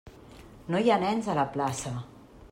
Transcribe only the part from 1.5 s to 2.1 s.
plaça!